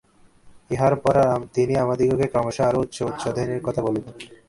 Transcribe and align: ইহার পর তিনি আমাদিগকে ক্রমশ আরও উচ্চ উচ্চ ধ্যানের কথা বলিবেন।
ইহার 0.71 0.93
পর 1.03 1.15
তিনি 1.53 1.73
আমাদিগকে 1.83 2.25
ক্রমশ 2.31 2.57
আরও 2.67 2.79
উচ্চ 2.83 2.97
উচ্চ 3.09 3.23
ধ্যানের 3.35 3.61
কথা 3.67 3.81
বলিবেন। 3.87 4.13